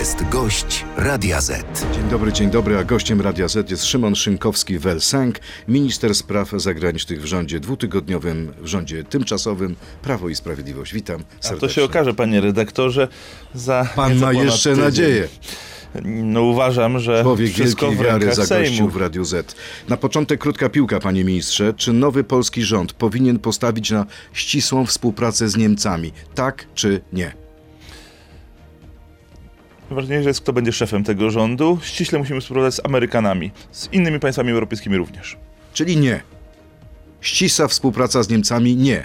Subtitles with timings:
[0.00, 1.86] jest gość Radia Z.
[1.94, 5.32] Dzień dobry, dzień dobry, a gościem Radia Z jest Szymon Szynkowski-Welsenk,
[5.68, 10.94] minister spraw zagranicznych w rządzie dwutygodniowym, w rządzie tymczasowym Prawo i Sprawiedliwość.
[10.94, 11.68] Witam A serdecznie.
[11.68, 13.08] to się okaże, panie redaktorze,
[13.54, 13.88] za.
[13.96, 14.84] Pan ma jeszcze tydzień.
[14.84, 15.28] nadzieję.
[16.04, 19.54] No uważam, że Człowiek wszystko wielkiej w wiary zagościł w Radiu Z.
[19.88, 21.74] Na początek krótka piłka, panie ministrze.
[21.76, 26.12] Czy nowy polski rząd powinien postawić na ścisłą współpracę z Niemcami?
[26.34, 27.39] Tak czy nie?
[29.90, 31.78] Ważniejsze jest, kto będzie szefem tego rządu.
[31.82, 35.36] Ściśle musimy współpracować z Amerykanami, z innymi państwami europejskimi również.
[35.72, 36.20] Czyli nie.
[37.20, 38.76] Ścisła współpraca z Niemcami?
[38.76, 39.04] Nie.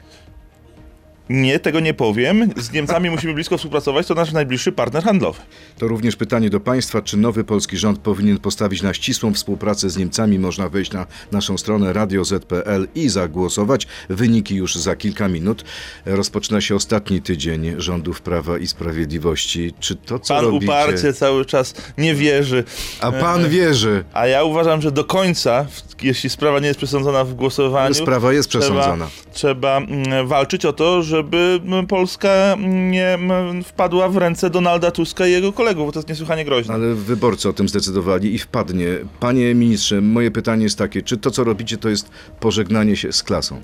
[1.30, 2.50] Nie, tego nie powiem.
[2.58, 5.40] Z Niemcami musimy blisko współpracować, to nasz najbliższy partner handlowy.
[5.78, 9.98] To również pytanie do Państwa, czy nowy polski rząd powinien postawić na ścisłą współpracę z
[9.98, 10.40] Niemcami?
[10.40, 13.88] Można wejść na naszą stronę radioz.pl i zagłosować.
[14.10, 15.64] Wyniki już za kilka minut.
[16.06, 19.74] Rozpoczyna się ostatni tydzień rządów Prawa i Sprawiedliwości.
[19.80, 20.66] Czy to, co Pan robicie...
[20.66, 22.64] uparcie cały czas nie wierzy.
[23.02, 25.66] A Pan wierzy, A ja uważam, że do końca,
[26.02, 29.10] jeśli sprawa nie jest przesądzona w głosowaniu, że sprawa jest przesądzona.
[29.34, 34.50] Trzeba, trzeba mm, walczyć o to, żeby mm, Polska mm, nie mm, wpadła w ręce
[34.50, 36.74] Donalda Tuska i jego kolegów, bo to jest niesłychanie groźne.
[36.74, 38.88] Ale wyborcy o tym zdecydowali i wpadnie.
[39.20, 43.24] Panie ministrze, moje pytanie jest takie, czy to, co robicie, to jest pożegnanie się z
[43.24, 43.62] klasą?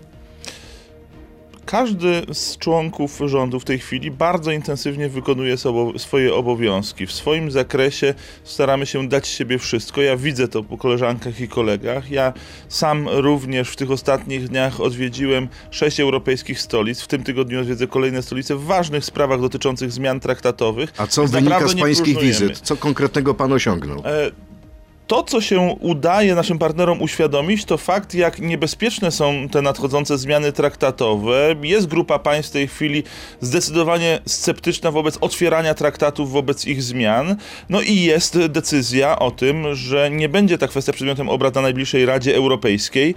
[1.72, 5.56] Każdy z członków rządu w tej chwili bardzo intensywnie wykonuje
[5.98, 7.08] swoje obowiązki.
[7.08, 8.14] W swoim zakresie
[8.44, 10.02] staramy się dać siebie wszystko.
[10.02, 12.12] Ja widzę to po koleżankach i kolegach.
[12.12, 12.34] Ja
[12.70, 17.02] sam również w tych ostatnich dniach odwiedziłem sześć europejskich stolic.
[17.02, 20.94] W tym tygodniu odwiedzę kolejne stolice w ważnych sprawach dotyczących zmian traktatowych.
[20.98, 22.28] A co Więc wynika z pańskich próżnujemy.
[22.28, 22.60] wizyt?
[22.60, 24.04] Co konkretnego pan osiągnął?
[24.06, 24.32] E,
[25.12, 30.52] To, co się udaje naszym partnerom uświadomić, to fakt, jak niebezpieczne są te nadchodzące zmiany
[30.52, 31.56] traktatowe.
[31.64, 33.04] Jest grupa państw w tej chwili
[33.42, 37.36] zdecydowanie sceptyczna wobec otwierania traktatów, wobec ich zmian.
[37.70, 42.06] No i jest decyzja o tym, że nie będzie ta kwestia przedmiotem obrad na najbliższej
[42.06, 43.16] Radzie Europejskiej.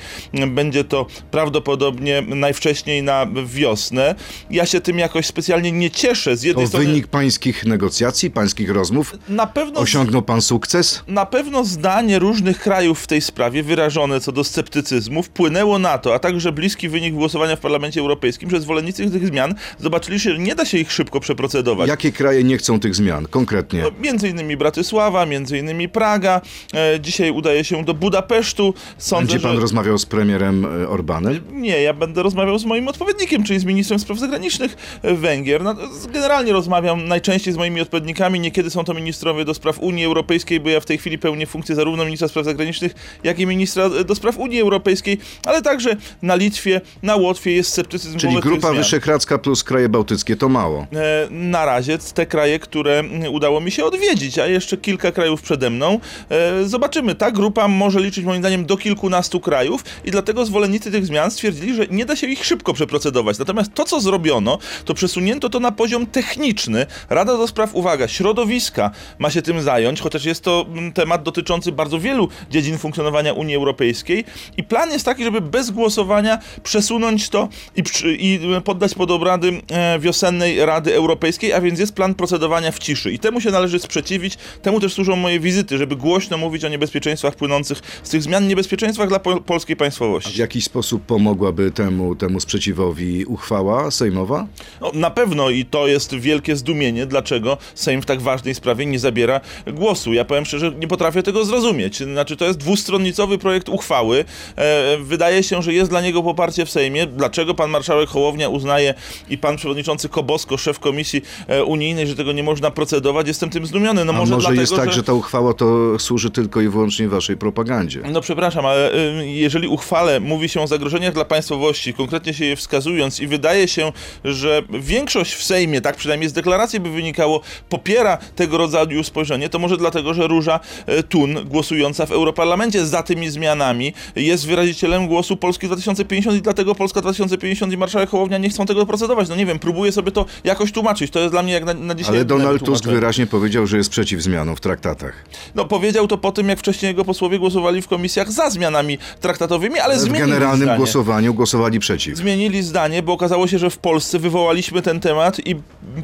[0.48, 4.14] Będzie to prawdopodobnie najwcześniej na wiosnę.
[4.50, 6.36] Ja się tym jakoś specjalnie nie cieszę.
[6.36, 9.14] Z To jednej strony wynik pańskich negocjacji, pańskich rozmów?
[9.28, 11.02] na pewno Osiągnął pan sukces?
[11.08, 16.14] na pewno zdanie różnych krajów w tej sprawie, wyrażone co do sceptycyzmu, wpłynęło na to,
[16.14, 20.54] a także bliski wynik głosowania w Parlamencie Europejskim, że zwolennicy tych zmian zobaczyli, że nie
[20.54, 21.88] da się ich szybko przeprocedować.
[21.88, 23.82] Jakie kraje nie chcą tych zmian konkretnie?
[23.82, 26.40] No, Między innymi Bratysława, między innymi Praga.
[26.74, 28.74] E, dzisiaj udaje się do Budapesztu.
[28.98, 29.60] Sądzę, Będzie pan że...
[29.60, 31.40] rozmawiał z premierem e, Orbanem?
[31.52, 35.62] Nie, ja będę rozmawiał z moim odpowiednikiem, czyli z ministrem spraw zagranicznych e, Węgier.
[35.62, 35.74] No,
[36.12, 38.40] generalnie rozmawiam najczęściej z moimi odpowiednikami.
[38.40, 41.63] Niekiedy są to ministrowie do spraw Unii Europejskiej, bo ja w tej chwili pełnię funkcję
[41.66, 42.94] zarówno ministra spraw zagranicznych,
[43.24, 47.70] jak i ministra e, do spraw Unii Europejskiej, ale także na Litwie, na Łotwie jest
[47.70, 48.72] sceptycyzm Czyli wobec Grupa.
[48.72, 50.86] Wyszehradzka plus kraje bałtyckie to mało.
[50.92, 55.70] E, na razie te kraje, które udało mi się odwiedzić, a jeszcze kilka krajów przede
[55.70, 56.00] mną.
[56.30, 57.14] E, Zobaczymy.
[57.14, 61.74] Ta grupa może liczyć moim zdaniem do kilkunastu krajów i dlatego zwolennicy tych zmian stwierdzili,
[61.74, 63.38] że nie da się ich szybko przeprocedować.
[63.38, 66.86] Natomiast to, co zrobiono, to przesunięto to na poziom techniczny.
[67.10, 72.00] Rada do spraw, uwaga, środowiska ma się tym zająć, chociaż jest to temat dotyczący bardzo
[72.00, 74.24] wielu dziedzin funkcjonowania Unii Europejskiej
[74.56, 77.82] i plan jest taki, żeby bez głosowania przesunąć to i,
[78.18, 83.12] i poddać pod obrady e, wiosennej Rady Europejskiej, a więc jest plan procedowania w ciszy.
[83.12, 87.34] I temu się należy sprzeciwić, temu też służą moje wizyty, żeby głośno mówić o niebezpieczeństwach
[87.34, 90.40] płynących z tych zmian, niebezpieczeństwach dla po, polskiej W państwowości.
[90.40, 94.46] jakiś sposób pomogłaby temu, temu sprzeciwowi uchwała sejmowa?
[94.80, 98.98] No, na pewno i to jest wielkie zdumienie, dlaczego Sejm w tak ważnej sprawie nie
[98.98, 100.12] zabiera głosu.
[100.12, 101.98] Ja powiem szczerze, nie potrafię tego zrozumieć.
[101.98, 104.24] Znaczy, to jest dwustronnicowy projekt uchwały.
[104.56, 107.06] E, wydaje się, że jest dla niego poparcie w Sejmie.
[107.06, 108.94] Dlaczego pan marszałek Hołownia uznaje
[109.28, 113.28] i pan przewodniczący Kobosko, szef komisji e, unijnej, że tego nie można procedować?
[113.28, 114.04] Jestem tym zdumiony.
[114.04, 114.92] No A może, może dlatego, jest tak, że...
[114.92, 118.02] że ta uchwała to służy tylko i wyłącznie waszej propagandzie?
[118.12, 118.90] No przepraszam, ale
[119.24, 123.92] jeżeli uchwale mówi się o zagrożeniach dla państwowości, konkretnie się je wskazując i wydaje się,
[124.24, 129.58] że większość w Sejmie, tak przynajmniej z deklaracji by wynikało, popiera tego rodzaju spojrzenie, to
[129.58, 135.36] może dlatego, że Róża y, Tun, głosująca w Europarlamencie za tymi zmianami, jest wyrazicielem głosu
[135.36, 139.28] Polski 2050 i dlatego Polska 2050 i marszałek Hołownia nie chcą tego procedować.
[139.28, 141.10] No nie wiem, próbuję sobie to jakoś tłumaczyć.
[141.10, 143.90] To jest dla mnie jak na, na dzisiaj Ale Donald Tusk wyraźnie powiedział, że jest
[143.90, 145.24] przeciw zmianom w traktatach.
[145.54, 149.78] No powiedział to po tym, jak wcześniej jego posłowie głosowali w komisjach za zmianami traktatowymi,
[149.78, 150.78] ale W zmienili generalnym zdanie.
[150.78, 152.16] głosowaniu głosowali przeciw.
[152.16, 155.56] Zmienili zdanie, bo okazało się, że w Polsce wywołaliśmy ten temat i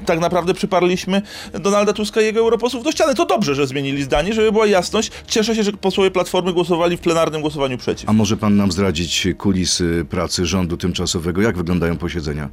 [0.06, 1.22] tak naprawdę przyparliśmy
[1.60, 3.14] Donalda Tuska i jego europosłów do ściany.
[3.14, 7.00] To dobrze, że zmienili zdanie, żeby była jasność, Cieszę się, że posłowie Platformy głosowali w
[7.00, 8.08] plenarnym głosowaniu przeciw.
[8.08, 11.42] A może pan nam zdradzić kulisy pracy rządu tymczasowego?
[11.42, 12.48] Jak wyglądają posiedzenia?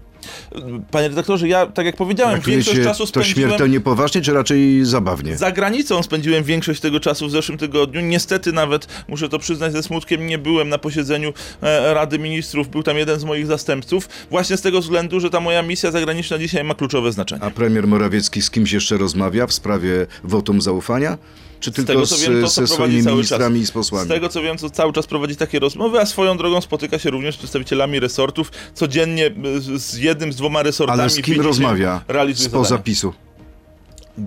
[0.92, 3.50] Panie redaktorze, ja, tak jak powiedziałem, większość czasu to spędziłem...
[3.50, 5.38] śmiertelnie poważnie, czy raczej zabawnie?
[5.38, 8.02] Za granicą spędziłem większość tego czasu w zeszłym tygodniu.
[8.02, 12.68] Niestety nawet, muszę to przyznać ze smutkiem, nie byłem na posiedzeniu e, Rady Ministrów.
[12.68, 14.10] Był tam jeden z moich zastępców.
[14.30, 17.44] Właśnie z tego względu, że ta moja misja zagraniczna dzisiaj ma kluczowe znaczenie.
[17.44, 21.18] A premier Morawiecki z kimś jeszcze rozmawia w sprawie wotum zaufania?
[21.59, 23.63] Czy tylko tego, co z, wiem, to, co ze swoimi cały ministrami czas.
[23.63, 24.06] i z posłami?
[24.06, 27.09] Z tego co wiem, to cały czas prowadzi takie rozmowy, a swoją drogą spotyka się
[27.09, 28.51] również z przedstawicielami resortów.
[28.74, 29.25] Codziennie
[29.56, 31.00] e, z- z jednym, z dwoma resortami.
[31.01, 32.01] Ale z kim widzi rozmawia?
[32.07, 32.83] Realizuje Spoza zadania.
[32.83, 33.13] PiSu.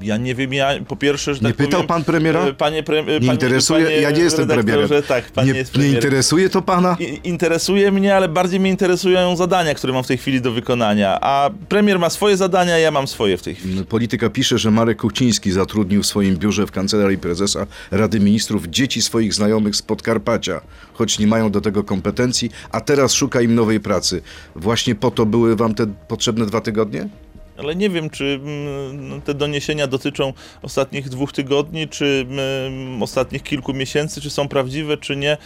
[0.02, 2.40] Ja nie wiem, ja po pierwsze, że Nie tak pytał powiem, pan premiera?
[2.46, 3.84] e, Panie, pre, e, Nie panie, interesuje?
[3.84, 4.88] panie ja nie jestem premierem.
[5.08, 5.96] Tak, pan nie, nie jest nie premierem.
[5.96, 6.96] interesuje to pana?
[7.00, 11.18] I- Interesuje mnie, ale bardziej mnie interesują zadania, które mam w tej chwili do wykonania.
[11.20, 13.84] A premier ma swoje zadania, ja mam swoje w tej chwili.
[13.84, 19.02] Polityka pisze, że Marek Kuchciński zatrudnił w swoim biurze w kancelarii prezesa Rady Ministrów dzieci
[19.02, 20.60] swoich znajomych z Podkarpacia,
[20.92, 24.22] choć nie mają do tego kompetencji, a teraz szuka im nowej pracy.
[24.56, 27.08] Właśnie po to były wam te potrzebne dwa tygodnie?
[27.60, 33.74] Ale nie wiem, czy mm, te doniesienia dotyczą ostatnich dwóch tygodni, czy mm, ostatnich kilku
[33.74, 35.36] miesięcy, czy są prawdziwe, czy nie.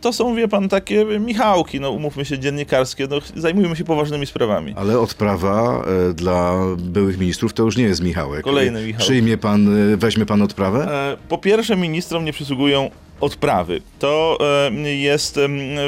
[0.00, 3.06] To są, wie pan, takie michałki, no umówmy się, dziennikarskie.
[3.10, 4.74] No, zajmujmy się poważnymi sprawami.
[4.76, 8.44] Ale odprawa e, dla byłych ministrów to już nie jest Michałek.
[8.44, 9.00] Kolejny Michał.
[9.00, 10.88] Przyjmie pan, e, weźmie pan odprawę?
[11.12, 12.90] E, Po pierwsze, ministrom nie przysługują
[13.20, 13.80] odprawy.
[13.98, 14.38] To
[14.70, 15.40] e, jest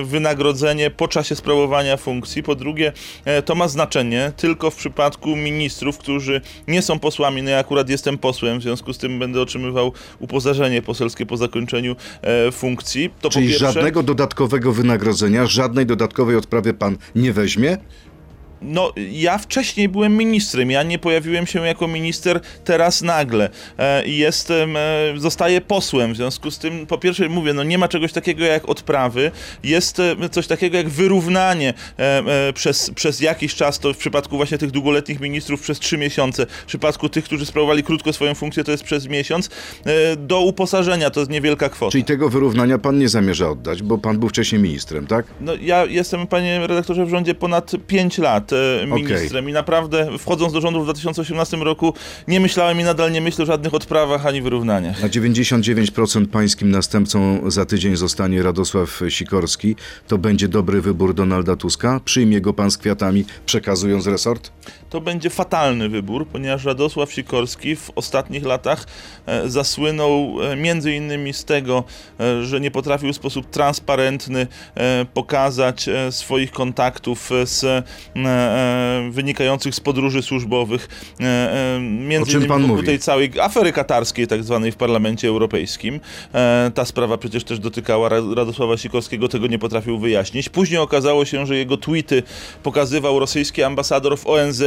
[0.04, 2.42] wynagrodzenie po czasie sprawowania funkcji.
[2.42, 2.92] Po drugie,
[3.24, 7.42] e, to ma znaczenie tylko w przypadku ministrów, którzy nie są posłami.
[7.42, 11.96] No ja akurat jestem posłem, w związku z tym będę otrzymywał uposażenie poselskie po zakończeniu
[12.22, 13.10] e, funkcji.
[13.20, 17.78] To Czyli pierwsze, żadnego dodatkowego wynagrodzenia, żadnej dodatkowej odprawy pan nie weźmie?
[18.62, 23.50] No, ja wcześniej byłem ministrem, ja nie pojawiłem się jako minister teraz nagle.
[23.78, 24.80] E, i jestem, e,
[25.16, 28.68] zostaję posłem, w związku z tym, po pierwsze mówię, no nie ma czegoś takiego jak
[28.68, 29.30] odprawy,
[29.62, 31.74] jest e, coś takiego jak wyrównanie
[32.54, 36.66] przez, przez jakiś czas, to w przypadku właśnie tych długoletnich ministrów przez trzy miesiące, w
[36.66, 39.50] przypadku tych, którzy sprawowali krótko swoją funkcję, to jest przez miesiąc,
[40.16, 41.92] do uposażenia, to jest niewielka kwota.
[41.92, 45.26] Czyli tego wyrównania pan nie zamierza oddać, bo pan był wcześniej ministrem, tak?
[45.40, 50.52] No, ja jestem, panie redaktorze, w rządzie ponad 5 lat e, ministrem i naprawdę wchodząc
[50.52, 51.94] do rządu w 2018 roku
[52.28, 55.02] nie myślałem i nadal nie myślę o żadnych odprawach ani wyrównaniach.
[55.02, 59.76] Na 99% pańskim następcą za tydzień zostanie Radosław Sikorski.
[60.08, 62.00] To będzie dobry wybór Donalda Tuska?
[62.04, 64.50] Przyjmie go pan z kwiatami, przekazując resort?
[64.90, 68.86] To będzie fatalny wybór, ponieważ Radosław Sikorski w ostatnich latach
[69.26, 71.84] e, zasłynął e, między innymi z tego,
[72.42, 74.46] że nie potrafił w sposób transparentny
[75.14, 77.86] pokazać swoich kontaktów z
[79.10, 80.88] wynikających z podróży służbowych,
[81.20, 82.86] e, e, między innymi pan mówi?
[82.86, 86.00] tej całej afery katarskiej tak zwanej w Parlamencie Europejskim.
[86.34, 90.48] E, ta sprawa przecież też dotykała Ra- Radosława Sikorskiego, tego nie potrafił wyjaśnić.
[90.48, 92.22] Później okazało się, że jego tweety
[92.62, 94.62] pokazywał rosyjski ambasador w ONZ,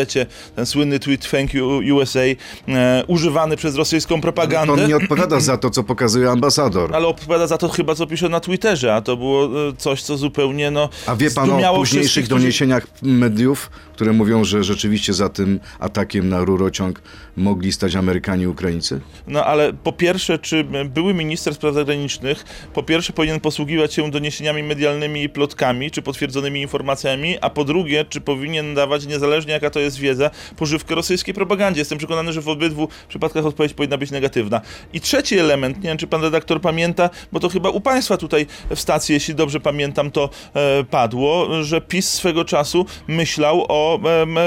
[0.55, 2.19] ten słynny tweet Thank you USA,
[2.67, 4.73] e, używany przez rosyjską propagandę.
[4.73, 6.95] On nie odpowiada za to, co pokazuje ambasador.
[6.95, 10.17] Ale odpowiada za to chyba, co pisze na Twitterze, a to było e, coś, co
[10.17, 10.89] zupełnie, no...
[11.07, 15.59] A wie pan o późniejszych którzy- doniesieniach mediów, Wolf które mówią, że rzeczywiście za tym
[15.79, 17.01] atakiem na rurociąg
[17.37, 19.01] mogli stać Amerykanie i Ukraińcy?
[19.27, 24.63] No ale po pierwsze, czy były minister spraw zagranicznych, po pierwsze powinien posługiwać się doniesieniami
[24.63, 29.79] medialnymi i plotkami, czy potwierdzonymi informacjami, a po drugie, czy powinien dawać, niezależnie jaka to
[29.79, 31.81] jest wiedza, pożywkę rosyjskiej propagandzie.
[31.81, 34.61] Jestem przekonany, że w obydwu przypadkach odpowiedź powinna być negatywna.
[34.93, 38.45] I trzeci element, nie wiem, czy pan redaktor pamięta, bo to chyba u państwa tutaj
[38.75, 43.90] w stacji, jeśli dobrze pamiętam, to e, padło, że PiS swego czasu myślał o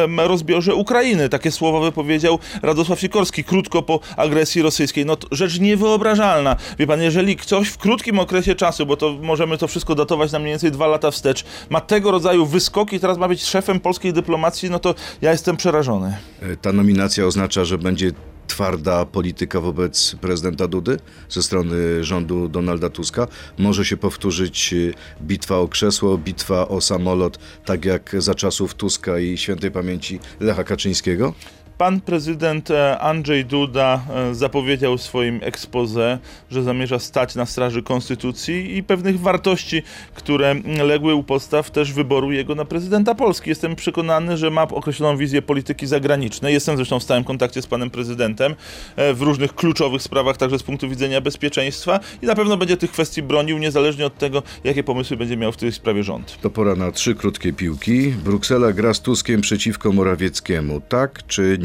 [0.04, 1.28] em, rozbiorze Ukrainy.
[1.28, 5.06] Takie słowa wypowiedział Radosław Sikorski krótko po agresji rosyjskiej.
[5.06, 6.56] No rzecz niewyobrażalna.
[6.78, 10.38] Wie pan, jeżeli ktoś w krótkim okresie czasu, bo to możemy to wszystko datować na
[10.38, 14.70] mniej więcej dwa lata wstecz, ma tego rodzaju wyskoki teraz ma być szefem polskiej dyplomacji,
[14.70, 16.16] no to ja jestem przerażony.
[16.42, 18.12] E, Ta nominacja oznacza, że będzie
[18.46, 20.98] twarda polityka wobec prezydenta Dudy
[21.28, 23.26] ze strony rządu Donalda Tuska.
[23.58, 29.18] Może się powtórzyć e, bitwa o krzesło, bitwa o samolot, tak jak za czasów Tuska
[29.18, 31.34] i świętej pamięci Lecha Kaczyńskiego?
[31.78, 36.18] Pan prezydent e, Andrzej Duda e, zapowiedział w swoim expose,
[36.50, 39.82] że zamierza stać na straży konstytucji i pewnych wartości,
[40.14, 40.54] które
[40.84, 43.48] legły u podstaw też wyboru jego na prezydenta Polski.
[43.50, 46.54] Jestem przekonany, że ma określoną wizję polityki zagranicznej.
[46.54, 48.54] Jestem zresztą w stałym kontakcie z panem prezydentem
[48.96, 52.90] e, w różnych kluczowych sprawach, także z punktu widzenia bezpieczeństwa i na pewno będzie tych
[52.90, 56.38] kwestii bronił, niezależnie od tego, jakie pomysły będzie miał w tej sprawie rząd.
[56.40, 58.10] To pora na trzy krótkie piłki.
[58.24, 61.63] Bruksela gra z Tuskiem przeciwko Morawieckiemu, tak czy nie?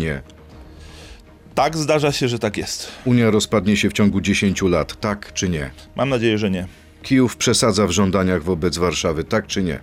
[1.55, 2.91] Tak, zdarza się, że tak jest.
[3.05, 5.69] Unia rozpadnie się w ciągu 10 lat, tak czy nie?
[5.95, 6.67] Mam nadzieję, że nie.
[7.03, 9.79] Kijów przesadza w żądaniach wobec Warszawy, tak czy nie?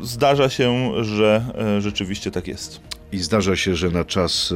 [0.00, 2.80] Zdarza się, że e, rzeczywiście tak jest.
[3.12, 4.52] I zdarza się, że na czas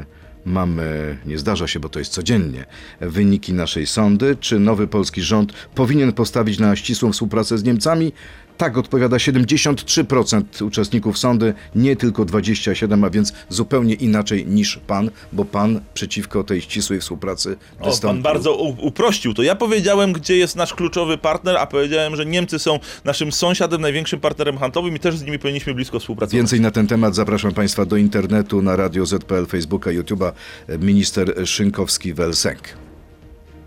[0.00, 0.04] e,
[0.44, 2.64] mamy, nie zdarza się, bo to jest codziennie,
[3.00, 4.36] wyniki naszej sądy.
[4.40, 8.12] Czy nowy polski rząd powinien postawić na ścisłą współpracę z Niemcami?
[8.60, 15.44] Tak odpowiada 73% uczestników sądy, nie tylko 27%, a więc zupełnie inaczej niż pan, bo
[15.44, 18.22] pan przeciwko tej ścisłej współpracy O, wystąpił.
[18.22, 19.42] pan bardzo uprościł to.
[19.42, 24.20] Ja powiedziałem, gdzie jest nasz kluczowy partner, a powiedziałem, że Niemcy są naszym sąsiadem, największym
[24.20, 26.36] partnerem handlowym i też z nimi powinniśmy blisko współpracować.
[26.36, 30.32] Więcej na ten temat zapraszam Państwa do internetu, na radio ZPL, Facebooka, YouTube'a.
[30.78, 32.60] Minister Szynkowski-Welsenk.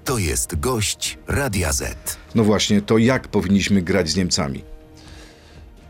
[0.06, 2.18] To jest gość Radia Z.
[2.36, 4.73] No właśnie, to jak powinniśmy grać z Niemcami?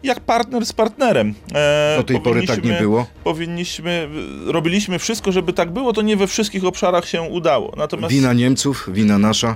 [0.04, 1.34] Jak partner z partnerem.
[1.54, 3.06] E, Do tej pory tak nie było?
[3.24, 4.10] Powinniśmy,
[4.46, 7.74] robiliśmy wszystko, żeby tak było, to nie we wszystkich obszarach się udało.
[7.78, 9.56] Natomiast Wina Niemców, wina nasza.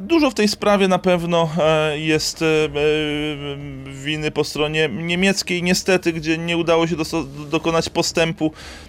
[0.00, 2.68] Dużo w tej sprawie na pewno e, jest e, e,
[4.04, 6.96] winy po stronie niemieckiej, niestety, gdzie nie udało się
[7.50, 8.87] dokonać postępu e,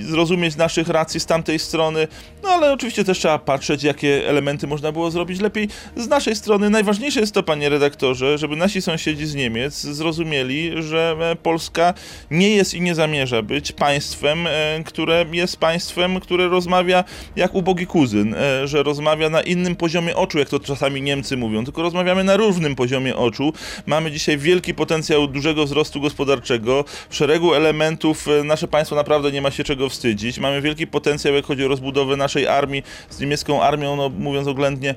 [0.00, 2.08] zrozumieć naszych racji z tamtej strony.
[2.42, 6.70] No ale oczywiście też trzeba patrzeć, jakie elementy można było zrobić lepiej z naszej strony.
[6.70, 11.94] Najważniejsze jest to, panie redaktorze, żeby nasi sąsiedzi z Niemiec zrozumieli, że e, Polska
[12.30, 17.04] nie jest i nie zamierza być państwem, e, które jest państwem, które rozmawia
[17.36, 21.64] jak ubogi kuzyn, e, że rozmawia na innym poziomie oczu, jak to czasami Niemcy mówią,
[21.64, 23.52] tylko rozmawiamy na równym poziomie oczu.
[23.86, 26.84] Mamy dzisiaj wielki potencjał dużego wzrostu gospodarczego.
[27.10, 30.38] W szeregu elementów nasze państwo naprawdę nie ma się czego wstydzić.
[30.38, 32.82] Mamy wielki potencjał, jak chodzi o rozbudowę naszej armii.
[33.10, 34.94] Z niemiecką armią, no mówiąc oględnie,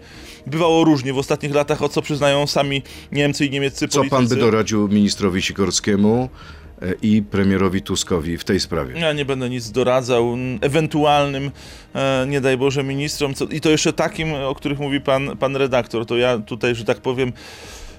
[0.47, 2.81] bywało różnie w ostatnich latach, o co przyznają sami
[3.11, 4.15] Niemcy i niemieccy Co politycy.
[4.17, 6.29] pan by doradził ministrowi Sikorskiemu
[6.81, 8.99] e, i premierowi Tuskowi w tej sprawie?
[8.99, 11.51] Ja nie będę nic doradzał ewentualnym,
[11.95, 13.33] e, nie daj Boże, ministrom.
[13.33, 16.05] Co, I to jeszcze takim, o których mówi pan, pan redaktor.
[16.05, 17.33] To ja tutaj, że tak powiem,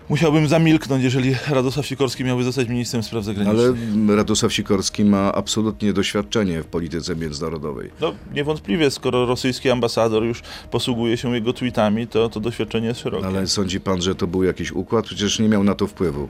[0.09, 3.77] musiałbym zamilknąć, jeżeli Radosław Sikorski miałby zostać ministrem spraw zagranicznych.
[4.07, 7.91] Ale Radosław Sikorski ma absolutnie doświadczenie w polityce międzynarodowej.
[8.01, 13.27] No, niewątpliwie, skoro rosyjski ambasador już posługuje się jego tweetami, to, to doświadczenie jest szerokie.
[13.27, 15.05] Ale sądzi pan, że to był jakiś układ?
[15.05, 16.29] Przecież nie miał na to wpływu.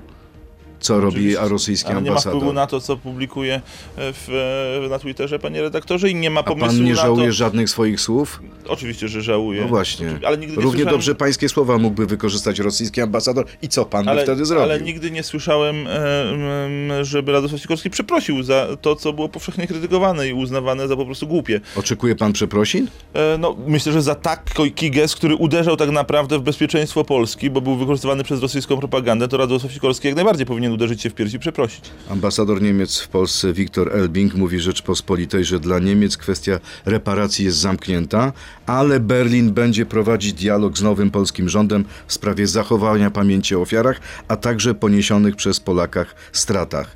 [0.82, 2.38] Co robi a rosyjski Ale nie ma ambasador?
[2.40, 3.60] wpływu na to, co publikuje
[3.96, 7.26] w, e, na Twitterze, panie redaktorze, i nie ma A pomysłu pan nie na żałuje
[7.26, 7.32] to...
[7.32, 8.40] żadnych swoich słów?
[8.68, 9.62] Oczywiście, że żałuję.
[9.62, 10.18] No właśnie.
[10.26, 10.94] Ale nigdy nie Równie słyszałem...
[10.94, 14.62] dobrze pańskie słowa mógłby wykorzystać rosyjski ambasador i co pan by wtedy zrobił?
[14.62, 20.28] ale nigdy nie słyszałem, e, żeby Radosław Sikorski przeprosił za to, co było powszechnie krytykowane
[20.28, 21.60] i uznawane za po prostu głupie.
[21.76, 22.88] Oczekuje pan przeprosin?
[23.14, 27.60] E, no, myślę, że za taki gest, który uderzał tak naprawdę w bezpieczeństwo Polski, bo
[27.60, 31.36] był wykorzystywany przez rosyjską propagandę, to Radosław Sikorski jak najbardziej powinien uderzyć się w piersi
[31.36, 31.84] i przeprosić.
[32.10, 38.32] Ambasador Niemiec w Polsce Viktor Elbing mówi Rzeczpospolitej, że dla Niemiec kwestia reparacji jest zamknięta,
[38.66, 44.00] ale Berlin będzie prowadzić dialog z nowym polskim rządem w sprawie zachowania pamięci o ofiarach,
[44.28, 46.94] a także poniesionych przez Polakach stratach.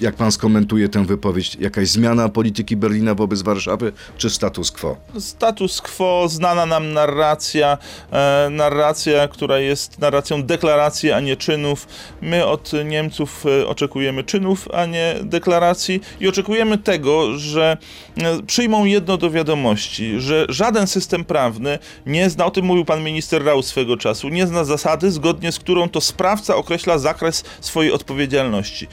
[0.00, 1.56] Jak pan skomentuje tę wypowiedź?
[1.60, 4.96] Jakaś zmiana polityki Berlina wobec Warszawy, czy status quo?
[5.18, 7.78] Status quo, znana nam narracja,
[8.10, 11.86] e, narracja, która jest narracją deklaracji, a nie czynów.
[12.20, 17.76] My od Niemców e, oczekujemy czynów, a nie deklaracji i oczekujemy tego, że
[18.18, 23.04] e, przyjmą jedno do wiadomości, że żaden system prawny nie zna, o tym mówił pan
[23.04, 27.92] minister Rau swego czasu, nie zna zasady, zgodnie z którą to sprawca określa zakres swojej
[27.92, 28.88] odpowiedzialności.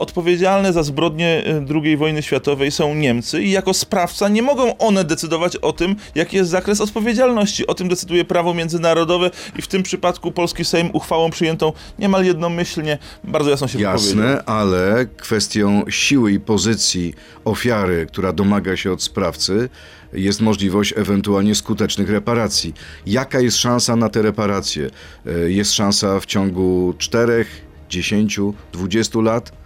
[0.00, 5.04] Odpowiedzialne za zbrodnie e, II wojny światowej są Niemcy i jako sprawca nie mogą one
[5.04, 7.66] decydować o tym, jaki jest zakres odpowiedzialności.
[7.66, 12.98] O tym decyduje prawo międzynarodowe i w tym przypadku polski Sejm uchwałą przyjętą niemal jednomyślnie
[13.24, 13.80] bardzo jasno się.
[13.80, 17.14] Jasne, ale kwestią siły i pozycji
[17.44, 19.68] ofiary, która domaga się od sprawcy,
[20.12, 22.74] jest możliwość ewentualnie skutecznych reparacji.
[23.06, 24.90] Jaka jest szansa na te reparacje?
[25.26, 27.44] E, Jest szansa w ciągu 4,
[27.90, 28.40] 10,
[28.72, 29.59] 20 lat?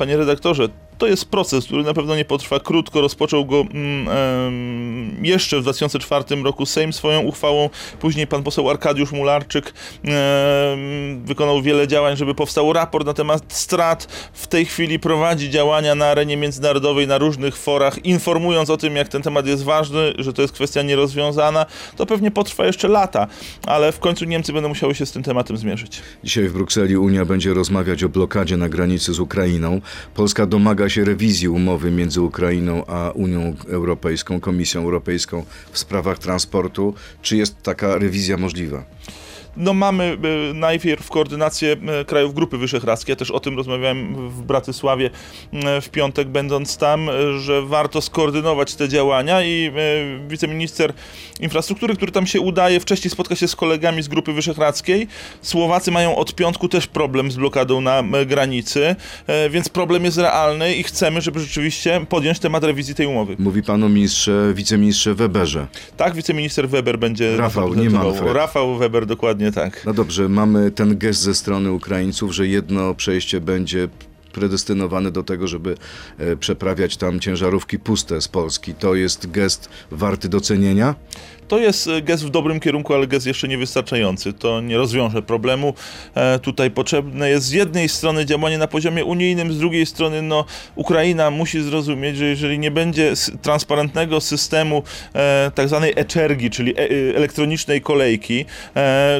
[0.00, 0.68] Panie redaktorze,
[1.00, 3.00] to jest proces, który na pewno nie potrwa krótko.
[3.00, 7.70] Rozpoczął go mm, jeszcze w 2004 roku Sejm swoją uchwałą.
[8.00, 14.04] Później pan poseł Arkadiusz Mularczyk em, wykonał wiele działań, żeby powstał raport na temat strat.
[14.32, 19.08] W tej chwili prowadzi działania na arenie międzynarodowej, na różnych forach, informując o tym, jak
[19.08, 21.66] ten temat jest ważny, że to jest kwestia nierozwiązana.
[21.96, 23.26] To pewnie potrwa jeszcze lata,
[23.66, 26.02] ale w końcu Niemcy będą musiały się z tym tematem zmierzyć.
[26.24, 29.80] Dzisiaj w Brukseli Unia będzie rozmawiać o blokadzie na granicy z Ukrainą.
[30.14, 36.94] Polska domaga się rewizji umowy między Ukrainą a Unią Europejską, Komisją Europejską w sprawach transportu.
[37.22, 38.84] Czy jest taka rewizja możliwa?
[39.56, 40.18] No mamy
[40.50, 45.10] e, najpierw koordynację e, krajów Grupy Wyszehradzkiej, ja też o tym rozmawiałem w Bratysławie
[45.52, 49.72] e, w piątek będąc tam, że warto skoordynować te działania i
[50.28, 50.92] wiceminister
[51.40, 55.06] infrastruktury, który tam się udaje, wcześniej spotka się z kolegami z Grupy Wyszehradzkiej.
[55.42, 58.96] Słowacy mają od piątku też problem z blokadą na granicy,
[59.50, 63.36] więc problem jest realny i chcemy, żeby rzeczywiście podjąć temat rewizji tej umowy.
[63.38, 65.66] Mówi pan o ministrze, wiceministrze Weberze.
[65.96, 67.90] Tak, wiceminister Weber będzie Rafał, nie.
[67.90, 68.32] Manfred.
[68.32, 69.82] Rafał Weber, dokładnie tak.
[69.86, 73.88] No dobrze, mamy ten gest ze strony Ukraińców, że jedno przejście będzie
[74.32, 75.74] predestynowane do tego, żeby
[76.18, 78.74] e, przeprawiać tam ciężarówki puste z Polski.
[78.74, 80.94] To jest gest warty docenienia?
[81.50, 84.32] To jest e, gest w dobrym kierunku, ale gest jeszcze niewystarczający.
[84.32, 85.74] To nie rozwiąże problemu.
[86.14, 90.44] E, tutaj potrzebne jest z jednej strony działanie na poziomie unijnym, z drugiej strony no,
[90.74, 94.82] Ukraina musi zrozumieć, że jeżeli nie będzie transparentnego systemu
[95.14, 96.82] e, tak zwanej e-czergi, czyli e,
[97.16, 98.44] elektronicznej kolejki,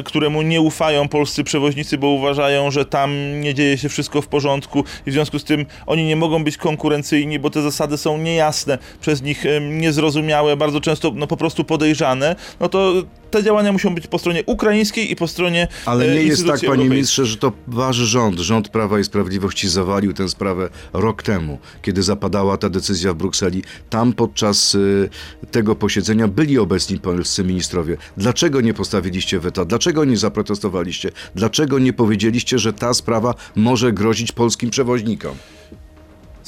[0.03, 4.83] któremu nie ufają polscy przewoźnicy, bo uważają, że tam nie dzieje się wszystko w porządku
[5.05, 8.77] i w związku z tym oni nie mogą być konkurencyjni, bo te zasady są niejasne,
[9.01, 12.20] przez nich niezrozumiałe, bardzo często no, po prostu podejrzane,
[12.59, 12.93] no to
[13.31, 16.61] te działania muszą być po stronie ukraińskiej i po stronie Ale e, nie jest tak,
[16.67, 21.59] panie ministrze, że to wasz rząd, rząd Prawa i Sprawiedliwości zawalił tę sprawę rok temu,
[21.81, 23.63] kiedy zapadała ta decyzja w Brukseli.
[23.89, 25.09] Tam podczas y,
[25.51, 27.97] tego posiedzenia byli obecni polscy ministrowie.
[28.17, 29.65] Dlaczego nie postawiliście weta?
[29.65, 31.11] Dlaczego nie zaprotestowaliście?
[31.35, 35.35] Dlaczego nie powiedzieliście, że ta sprawa może grozić polskim przewoźnikom?